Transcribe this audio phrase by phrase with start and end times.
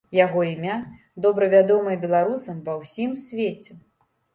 [0.19, 0.77] Яго імя
[1.27, 3.83] добра вядомае беларусам ва ўсім свеце.